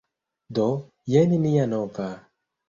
[0.59, 0.63] Do,
[1.17, 2.09] jen nia nova...